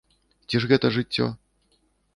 [0.53, 1.27] Ці ж гэта жыццё?